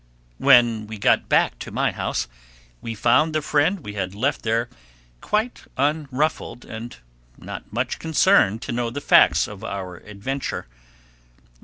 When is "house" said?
1.91-2.27